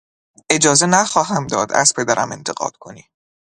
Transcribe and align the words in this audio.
اجازه 0.49 0.85
نخواهم 0.87 1.47
داد 1.47 1.71
از 1.73 1.93
پدرم 1.97 2.31
انتقاد 2.31 2.77
کنی! 2.77 3.05